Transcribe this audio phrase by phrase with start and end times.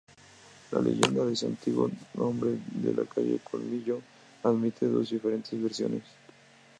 [0.71, 4.01] La leyenda de su antiguo nombre de "calle del Colmillo",
[4.43, 6.01] admite dos diferentes versiones.